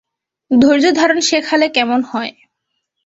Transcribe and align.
ধৈর্যধারন 0.51 1.19
শেখালে 1.21 1.67
কেমন 1.69 1.99
হয়? 2.03 2.31